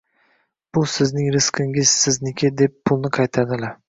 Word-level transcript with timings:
Bu 0.77 0.83
sizning 0.93 1.27
rizqingiz, 1.35 1.91
sizniki,– 2.05 2.51
deb 2.63 2.73
pulni 2.91 3.13
qaytardilar. 3.19 3.77